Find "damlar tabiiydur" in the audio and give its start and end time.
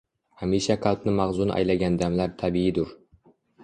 2.03-2.95